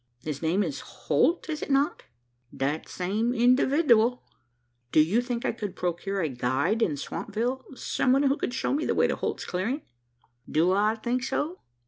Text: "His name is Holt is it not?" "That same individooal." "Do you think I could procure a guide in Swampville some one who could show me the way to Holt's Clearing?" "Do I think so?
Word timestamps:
"His 0.23 0.41
name 0.41 0.63
is 0.63 0.79
Holt 0.79 1.47
is 1.47 1.61
it 1.61 1.69
not?" 1.69 2.01
"That 2.51 2.89
same 2.89 3.33
individooal." 3.35 4.23
"Do 4.91 4.99
you 4.99 5.21
think 5.21 5.45
I 5.45 5.51
could 5.51 5.75
procure 5.75 6.21
a 6.21 6.27
guide 6.27 6.81
in 6.81 6.93
Swampville 6.97 7.63
some 7.77 8.11
one 8.11 8.23
who 8.23 8.35
could 8.35 8.55
show 8.55 8.73
me 8.73 8.83
the 8.83 8.95
way 8.95 9.05
to 9.05 9.15
Holt's 9.15 9.45
Clearing?" 9.45 9.83
"Do 10.49 10.71
I 10.71 10.95
think 10.95 11.21
so? 11.23 11.59